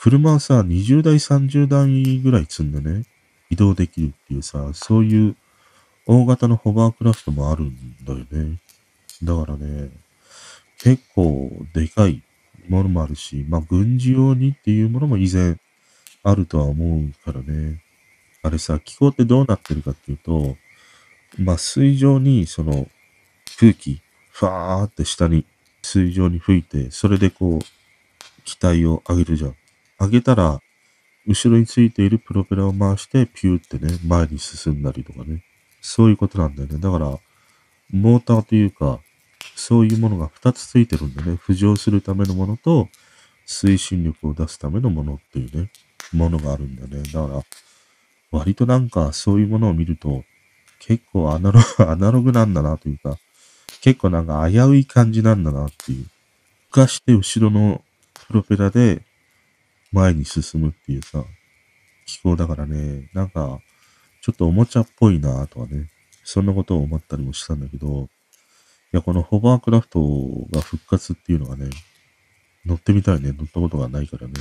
[0.00, 3.04] 車はさ、20台、30台ぐらい積んでね、
[3.50, 5.36] 移動できるっていうさ、そういう
[6.06, 8.58] 大型のホバークラフトもあるんだよね。
[9.22, 9.90] だからね、
[10.78, 12.22] 結構でかい
[12.68, 15.56] ものもあるし、まあ軍事用にっていうものも以前
[16.22, 17.82] あるとは思うからね。
[18.42, 20.56] あれさ、気候ってどうなってるかっていうと、
[21.38, 22.88] まあ水上にその
[23.58, 25.44] 空気、ふわーって下に
[25.82, 29.56] 水上に吹いて、それでこう、機体を上げるじゃん。
[30.00, 30.60] 上げたら、
[31.26, 35.44] 後ろについているプロペラを回して、ピューってね、前に進んだりとかね。
[35.80, 36.78] そういうことなんだよね。
[36.78, 37.18] だから、
[37.90, 39.00] モーターというか、
[39.54, 41.34] そういうものが2つついてるんだね。
[41.34, 42.88] 浮上するためのものと、
[43.46, 45.70] 推進力を出すためのものっていうね、
[46.12, 47.02] ものがあるんだね。
[47.02, 47.42] だから、
[48.30, 50.24] 割となんかそういうものを見ると、
[50.80, 53.18] 結構アナログ、 アナログなんだなというか、
[53.80, 56.06] 結構なんか危うい感じなんだなっていう。
[56.70, 57.84] 浮かして後ろの
[58.14, 59.02] プロペラで
[59.92, 61.24] 前に進むっていうさ、
[62.06, 63.60] 気候だからね、なんか、
[64.22, 65.88] ちょっとおもちゃっぽいなとはね、
[66.24, 68.08] そんなことを思ったりもしたんだけど、
[68.92, 70.00] いや、このホバークラフト
[70.52, 71.70] が復活っていうのがね、
[72.66, 73.32] 乗ってみたいね。
[73.32, 74.34] 乗ったことがないからね。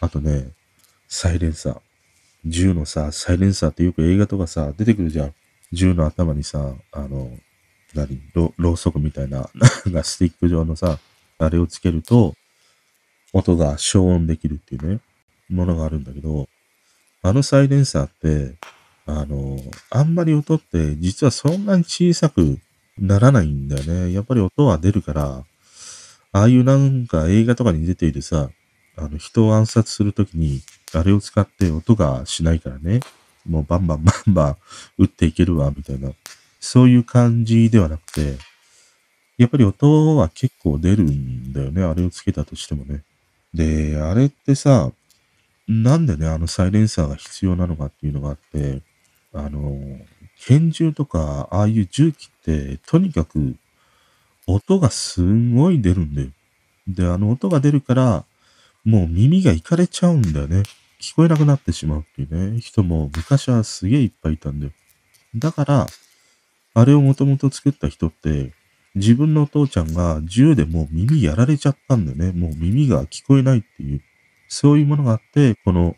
[0.00, 0.48] あとね、
[1.08, 1.80] サイレンサー。
[2.44, 5.34] 銃のさ、サイレンサーってよく映画とかさ、出てくるじゃん。
[5.72, 7.30] 銃の頭にさ、あの、
[7.94, 9.48] 何ろろうそくみたいな、
[9.86, 10.98] なスティック状のさ、
[11.38, 12.34] あれをつけると、
[13.32, 15.00] 音が消音できるっていうね、
[15.48, 16.48] ものがあるんだけど、
[17.22, 18.56] あのサイレンサーって、
[19.06, 19.58] あの、
[19.90, 22.58] あんまり音って実はそんなに小さく
[22.98, 24.12] ならないんだよね。
[24.12, 25.44] やっぱり音は出るから、
[26.32, 28.50] ああいうなんか映画とかに出ているさ、
[28.96, 30.60] あの人を暗殺するときに、
[30.92, 33.00] あれを使って音がしないからね。
[33.48, 34.56] もうバンバンバンバン
[34.98, 36.10] 撃っていけるわ、みたいな。
[36.60, 38.36] そういう感じではなくて、
[39.38, 41.82] やっぱり音は結構出るんだよね。
[41.82, 43.02] あれをつけたとしてもね。
[43.54, 44.90] で、あれってさ、
[45.68, 48.80] なんでね、あのサイレンサーが必要なのかっていうのがあって、
[49.32, 49.78] あの、
[50.40, 53.56] 拳銃とか、ああいう銃器って、とにかく、
[54.46, 56.28] 音がすんごい出るんだよ。
[56.86, 58.24] で、あの音が出るから、
[58.84, 60.62] もう耳がいかれちゃうんだよね。
[61.00, 64.72] 聞こえなくなってしまうっていうね、人も昔はすげえいっぱいいたんだよ。
[65.36, 65.86] だから、
[66.74, 68.52] あれをもともと作った人って、
[68.94, 72.32] 自分のお父ちゃんが銃でもう耳やられちゃったんだよね。
[72.32, 74.00] もう耳が聞こえないっていう、
[74.48, 75.94] そういうものがあって、この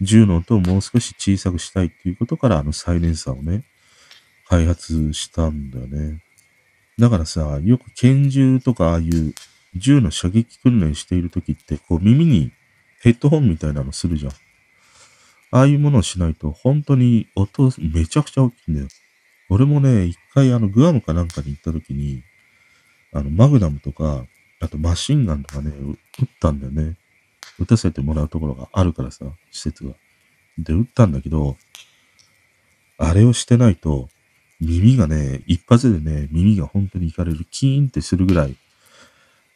[0.00, 3.64] 銃の音をもう少し小さくしたいっていうことから、あのサイレンサーをね、
[4.48, 6.22] 開発したんだよね。
[6.98, 9.34] だからさ、よく拳銃とかああいう
[9.76, 12.52] 銃の射撃訓練しているときって、こう耳に
[13.00, 14.32] ヘッドホンみたいなのするじゃん。
[15.52, 18.88] ああいうものをしないと、本当に音めちゃくちゃ大きいんだよ。
[19.48, 22.22] 俺もね、一回あのグアムかなんかに行った時に、
[23.12, 24.24] あのマグナムとか、
[24.60, 25.92] あとマシンガンとかね、撃
[26.24, 26.96] ったんだよね。
[27.60, 29.92] 撃たせてもらうところがあるからさ、施設が。
[30.58, 31.56] で、撃ったんだけど、
[32.98, 34.08] あれをしてないと、
[34.60, 38.56] 耳がね、一発でね、耳が本当にいかれる、キーンってするぐらい、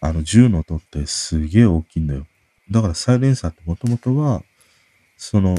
[0.01, 2.27] あの銃の音ってすげえ大きいんだよ。
[2.71, 4.43] だからサイレンサーってもともとは、
[5.17, 5.57] その、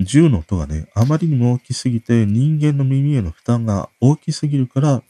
[0.00, 5.02] 銃の音がね、あまりにも大きすぎて人間の耳への負担が大きすぎるから、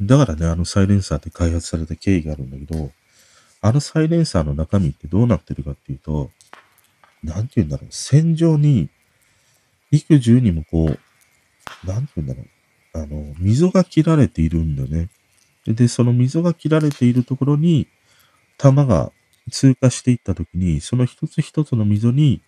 [0.00, 2.90] だからね、あのサイレンサーって開発された経緯があるんだけど、
[3.62, 6.30] あのサイレンサーの中身ってどうなってるかっていうと、
[7.22, 8.88] なんて言うんだろう、戦場に、
[9.90, 12.46] 幾重にもこう、なんて言うんだろう、
[12.94, 15.08] あの、溝が切られているんだよね。
[15.66, 17.86] で、その溝が切られているところに、
[18.56, 19.12] 弾が
[19.50, 22.42] 通過していったときに、その一つ一つの溝に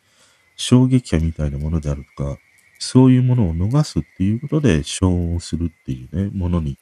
[0.56, 2.38] 衝撃波みたいなものであるとか、
[2.78, 6.78] そういうものを逃すっていうことで消音するっていうね、ものに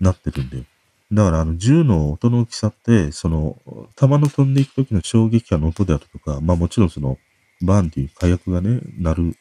[0.00, 0.64] なってるんだよ。
[1.12, 3.56] だから、あの、銃の音の大きさって、その、
[3.94, 7.18] 弾の飛んでいく時の衝撃波の音であるとか、まあもちろんその、
[7.62, 9.36] バーンっていう火薬がね、鳴る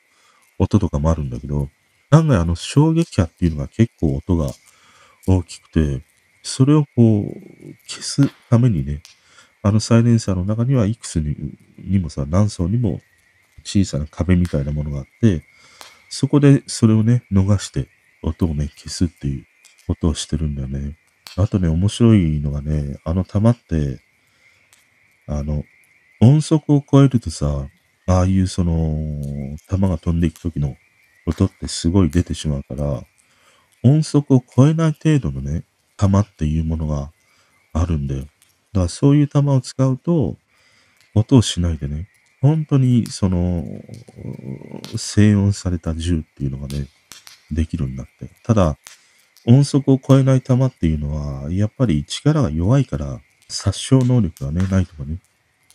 [0.60, 1.70] 音とかもあるんだけど、
[2.12, 4.50] 案外あの衝撃波っていうのが結構音が
[5.28, 6.04] 大きくて、
[6.44, 7.34] それをこう、
[7.88, 9.02] 消すためにね、
[9.64, 11.36] あのサイレンサーの中にはいくつに
[11.80, 13.02] にもさ、何層にも
[13.64, 15.44] 小さな壁みたいなものがあって、
[16.10, 17.88] そこでそれをね、逃して
[18.24, 19.46] 音をね、消すっていう
[19.88, 20.98] ことをしてるんだよね。
[21.38, 24.00] あとね、面白いのがね、あの玉って、
[25.28, 25.64] あの、
[26.22, 27.68] 音速を超えるとさ、
[28.08, 30.76] ああいうその、弾が飛んでいく時の
[31.26, 33.04] 音ってすごい出てしまうから、
[33.84, 35.64] 音速を超えない程度のね、
[35.98, 37.12] 弾っていうものが
[37.74, 38.22] あるんだよ。
[38.22, 38.32] だか
[38.74, 40.38] らそういう弾を使うと、
[41.16, 42.08] 音をしないでね、
[42.42, 43.64] 本当にその、
[44.96, 46.88] 静音された銃っていうのがね、
[47.52, 48.30] できるようになって。
[48.44, 48.78] ただ、
[49.46, 55.20] 音速を超えない弾っていうのは、やっぱり力が弱いから、殺傷能力がね、ないとかね、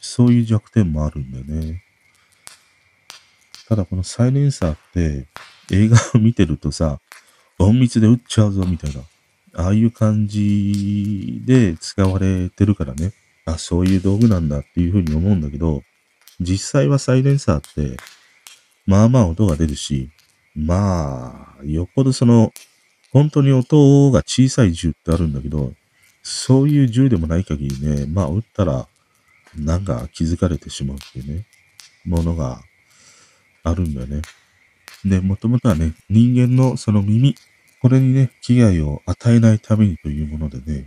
[0.01, 1.83] そういう弱点もあるんだよね。
[3.69, 5.29] ただこのサイレンサーって
[5.71, 6.99] 映画を見てるとさ、
[7.61, 9.03] 隠密で撃っちゃうぞみたいな。
[9.55, 13.13] ああいう感じで使われてるからね。
[13.45, 15.83] あ、そういう道具なんだっていうふうに思うんだけど、
[16.41, 17.97] 実際はサイレンサーって、
[18.87, 20.11] まあまあ音が出るし、
[20.55, 22.53] まあ、よっぽどその、
[23.13, 25.73] 本当に音が小さい銃ってあるんだけど、
[26.23, 28.89] そういう銃でもない限りね、まあ撃ったら、
[29.57, 31.47] なんか気づかれてしまうっていうね、
[32.05, 32.61] ものが
[33.65, 34.23] あるんだよね。
[35.05, 37.35] で、もともとはね、人間のその耳、
[37.81, 40.87] これにね、危害を与えないためにというものでね、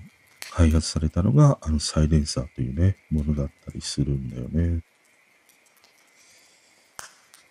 [0.51, 4.81] 開発されたのが、あのサイレンサーというね、ものだったりするんだよね。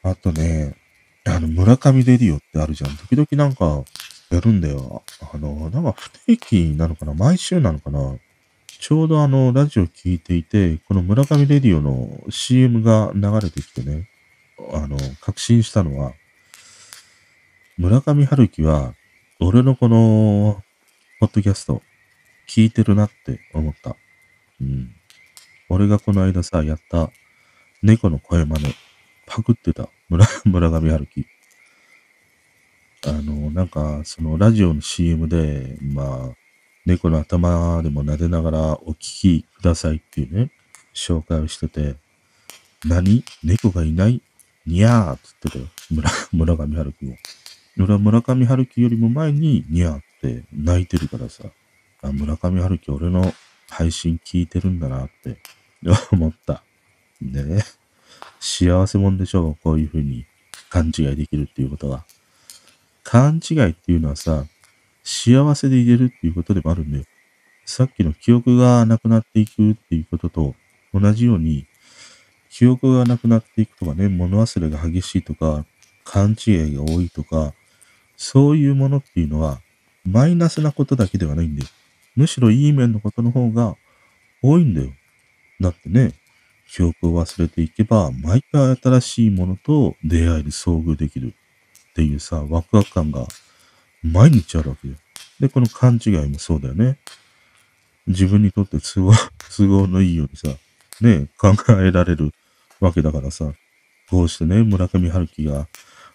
[0.05, 0.77] あとね、
[1.25, 2.97] あの、村上レディオってあるじゃん。
[2.97, 3.85] 時々なんか、
[4.33, 5.03] やるんだよ。
[5.33, 7.15] あの、なんか不定期なのかな？
[7.15, 8.17] 毎週なのかな？
[8.67, 14.09] ちょうどあの、ラジオ聞いていて、この村上レディオの CM が流れてきてね、
[14.73, 16.15] あの、確信したのは、
[17.77, 18.95] 村上春樹は、
[19.39, 20.63] 俺のこの、
[21.21, 21.83] ポッドキャスト、
[22.49, 23.97] 聞いてるなって思った。
[24.61, 24.95] うん。
[25.69, 27.11] 俺がこの間さ、やった
[27.83, 28.75] 猫の声真似、
[29.27, 29.89] パクってた。
[30.09, 31.27] 村、村上春樹。
[33.07, 36.37] あの、なんか、そのラジオの CM で、まあ、
[36.87, 40.53] 猫の頭でも撫でながらお聞きくださいっていうね、
[40.95, 41.97] 紹介をしてて、
[42.85, 43.25] 何？
[43.45, 44.21] 猫がいない？
[44.67, 46.11] にゃーって言ってたよ。
[46.31, 47.17] 村、 上春樹も。
[47.79, 51.45] 俺は村上春樹よりも前ににゃーって泣いてるからさ、
[52.03, 53.35] あ、村上春樹俺の
[53.69, 55.39] 配信聞いてるんだなって
[56.13, 56.63] 思った。
[57.21, 57.65] ね
[58.41, 59.57] 幸せもんでしょう。
[59.63, 60.27] こういうふうに
[60.71, 62.05] 勘違いできるっていうことは。
[63.03, 64.47] 勘違いっていうのはさ、
[65.03, 67.05] 幸せでいれるっていうことでもあるんだよ。
[67.65, 70.55] さっきの記憶がなくなっていくっていうことと
[70.95, 71.67] 同じように、
[72.51, 75.65] 記憶がなくなっていくとかね、物忘れが激しいとか、
[76.05, 77.55] 勘違いが多いとか、
[78.17, 79.61] そういうものっていうのは、
[80.05, 81.69] マイナスなことだけではないんだよ。
[82.15, 83.77] むしろいい面のことの方が
[84.43, 84.93] 多いんだよ。
[85.61, 86.13] だってね、
[86.69, 91.35] 記憶を忘れていけば、毎回新しいものと出会える、遭遇できる
[91.93, 93.27] っていうさ、ワクワク感が
[94.03, 94.95] 毎日あるわけよ。
[95.39, 96.99] で、この勘違いもそうだよね。
[98.07, 99.13] 自分にとって都合、
[99.57, 100.49] 都合のいいようにさ、
[101.03, 102.33] ね、考えられる
[102.81, 103.53] わけだからさ、
[104.09, 105.69] こうしてね、村上春樹が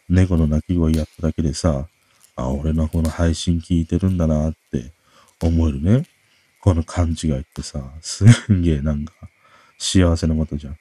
[0.09, 1.88] 猫の鳴き声やっただけでさ、
[2.36, 4.93] あ、俺のこの配信聞いてるんだなって
[5.41, 6.07] 思えるね。
[6.61, 9.13] この勘違いってさ、すんげえなんか
[9.78, 10.78] 幸せなことじゃん。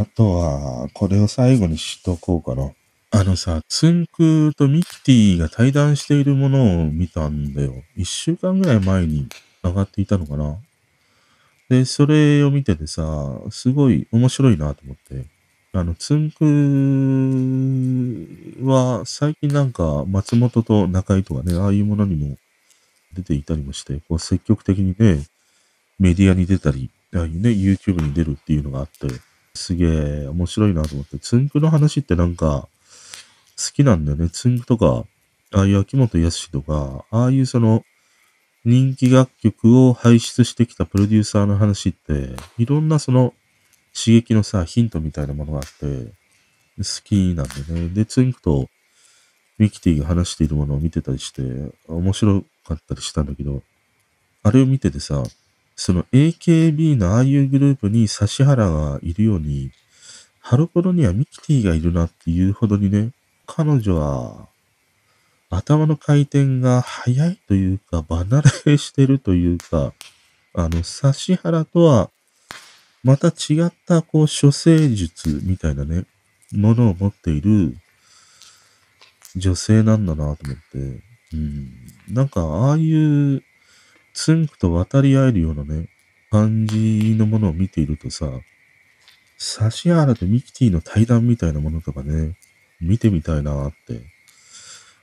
[0.00, 2.72] あとは、これを最後にしとこうかな。
[3.10, 7.74] あのさ、つんくとミキティが対談しているものを見たんだよ。
[7.96, 9.28] 一週間ぐらい前に
[9.62, 10.56] 上がっていたのかな。
[11.68, 13.02] で、それを見ててさ、
[13.50, 15.26] すごい面白いなと思って。
[15.74, 16.44] あの、つんく
[18.64, 22.38] は最近なんか松本と中井とかね、ああいうものにも
[23.12, 25.26] 出ていたりもして、こう積極的にね、
[25.98, 29.08] メディアに出たり、ああいうね、YouTube に出るっていうのがあって、
[29.54, 32.68] すげえ面白いなと思って、つんくの話ってなんか
[33.56, 34.30] 好きなんだよね。
[34.30, 35.04] つんくとか、
[35.52, 37.84] ああいう秋元康とか、ああいうその
[38.64, 43.34] 人気楽曲を輩出してきたプロデューサーの話って、いろんなその
[43.94, 46.12] 刺激のさ、ヒントみたいなものがあって、
[46.78, 47.88] 好きなんでね。
[47.88, 48.68] で、ツインクと
[49.58, 51.42] ミキティが話しているものを見てたりして、
[51.88, 53.62] 面白かったりしたんだけど、
[54.42, 55.22] あれを見ててさ、
[55.80, 59.70] その AKB のああいうグループに指原がいるように、
[60.38, 63.12] ハロプロにはミキティがいるなっていうほどにね、
[63.46, 64.48] 彼女は
[65.48, 69.94] 頭の回転が速いというか、離れしてるというか、
[70.52, 72.10] あの、指原とは、
[73.02, 76.04] また違った、こう、処世術みたいなね、
[76.52, 77.74] ものを持っている
[79.34, 81.02] 女性なんだなと思って、
[81.32, 81.70] うん。
[82.10, 83.42] なんか、ああいう、
[84.22, 85.88] ツンクと渡り合えるようなね、
[86.30, 88.26] 感じのものを見ているとさ、
[89.82, 92.36] 指原とミキティの対談みたいなものとかね、
[92.82, 94.02] 見てみたいなって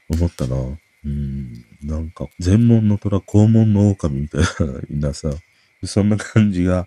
[0.08, 0.56] 思ったな。
[0.56, 4.42] うん、なんか、全門の虎、肛門の狼みたい
[4.92, 5.32] なさ、
[5.84, 6.86] そんな感じが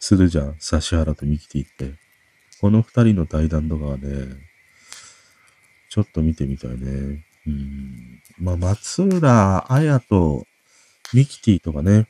[0.00, 0.56] するじゃん。
[0.60, 1.96] 指原とミキティって。
[2.60, 4.08] この二人の対談とかはね、
[5.90, 7.24] ちょっと見てみたいね。
[7.46, 8.20] うん。
[8.36, 10.44] まあ、松浦綾と
[11.14, 12.06] ミキティとかね、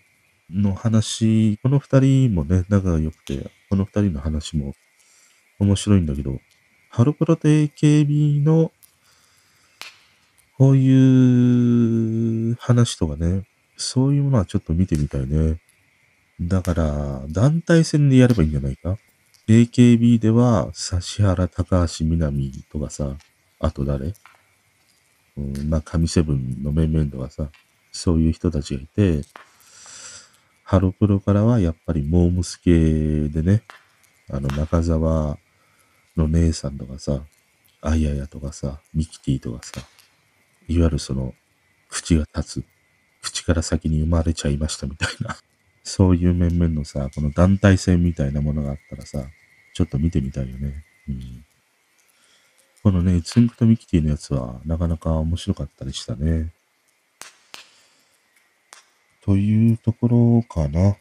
[0.51, 4.75] の話、この二人もね、仲が良くて、この二人の話も
[5.59, 6.41] 面白いんだけど、
[6.91, 8.73] ハロプロと AKB の
[10.57, 13.45] こういう話とかね、
[13.77, 15.61] そういうものはちょっと見てみたいね。
[16.41, 18.97] だから、団体戦でやればいいんじゃないか
[19.47, 23.17] ?AKB では、指原高橋みなみとかさ、
[23.61, 24.15] あと誰？
[25.37, 27.49] うん、まあ、神セブンの面々とかさ、
[27.99, 29.23] そういう人たちがいて、
[30.63, 33.63] ハロプロからはやっぱりモームス系でね、
[34.31, 35.37] あの、中沢
[36.17, 37.25] の姉さんとかさ、
[37.81, 39.81] あややとかさ、ミキティとかさ、
[40.69, 41.35] いわゆるその、
[41.89, 42.65] 口が立つ。
[43.21, 45.37] 口から先に生まれちゃいましたみたいな。
[45.83, 49.27] そういう面々のさ、この団体戦みたいなものがあったらさ、
[49.75, 50.85] ちょっと見てみたいよね。
[51.09, 51.45] うん。
[52.83, 56.53] このね、ツンクとミキティのやつは、なかなか面白かったりしたね。
[59.29, 60.97] というところかな。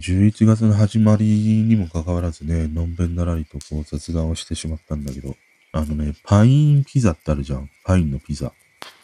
[0.00, 1.24] 11月の始まり
[1.64, 5.34] にもかかわらずね、のんべんならりとこう雑談をしてしまったんだけど、
[5.72, 7.68] あのね、パインピザってあるじゃん。
[7.84, 8.52] パインのピザ。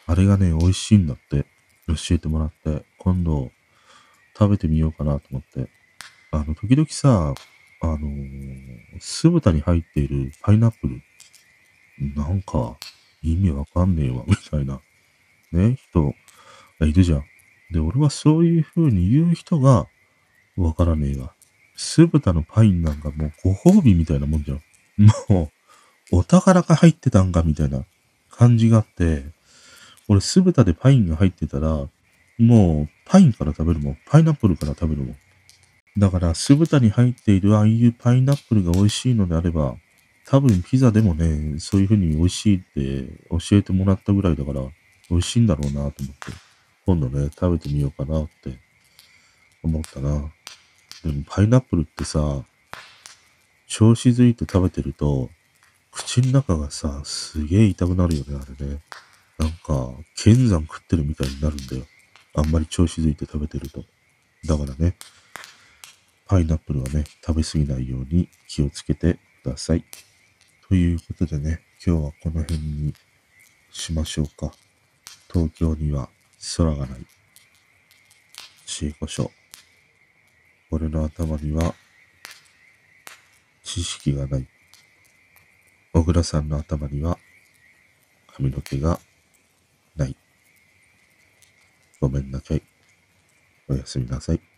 [0.07, 1.45] あれがね、美味しいんだって。
[1.89, 3.51] 教えてもらって、今度
[4.39, 5.69] 食べてみようかなと思って。
[6.31, 7.35] あの、時々さ、
[7.81, 11.03] あのー、酢豚に入っているパイナップル、
[12.15, 12.77] なんか
[13.23, 14.81] 意味わかんねえわ、みたいな、
[15.51, 16.15] ね、人
[16.87, 17.25] いるじゃん。
[17.71, 19.87] で、俺はそういう風に言う人が
[20.57, 21.33] わからねえわ。
[21.77, 24.63] 酢豚のパインなんかもうご褒美みたいなもんじゃん。
[25.29, 25.51] も
[26.13, 27.85] う、お宝が入ってたんかみたいな
[28.31, 29.25] 感じがあって、
[30.09, 31.89] 俺酢豚でパインが入ってたら、
[32.39, 33.99] もうパインから食べるもん。
[34.07, 35.17] パイナップルから食べるもん。
[35.99, 39.77] だから酢豚に入っているああいうパイナップルが美味しいのであれば、
[40.27, 44.61] 多分ピザでもね、そういう風に美味しいって教えてもらったぐらいだから、
[45.09, 46.03] 美味しいんだろうなと思って、
[46.87, 48.61] 今度ね、食べてみようかなって
[49.65, 50.33] 思ったな。
[51.03, 52.45] でもパイナップルってさ、
[53.67, 55.29] 調子づいて食べてると、
[55.91, 58.79] 口の中がさ、すげえ痛くなるよね、あれね。
[59.37, 61.85] なんか、剣山食ってるみたいになるんだよ。
[62.35, 63.85] あんまり調子づいて食べてると。
[64.47, 64.97] だからね、
[66.27, 69.85] パイナップルはね、食べ過ぎないように気をつけてください。
[70.69, 72.95] ということでね、今日はこの辺に
[73.73, 74.53] しましょうか。
[75.33, 76.11] 東京には
[76.55, 77.01] 空がない。
[78.67, 79.33] 知恵こしょ。
[80.71, 81.75] 俺の頭には
[83.65, 84.47] 知識がない。
[85.93, 87.19] 小倉さんの頭には
[88.29, 89.01] 髪の毛が
[89.97, 90.17] ない。
[92.01, 92.63] ごめんなさい。
[93.69, 94.56] おやすみなさい。